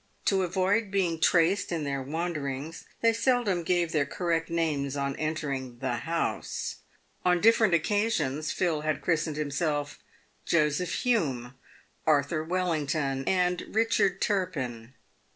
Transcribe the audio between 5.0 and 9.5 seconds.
entering" the house." On different occasions Phil had christened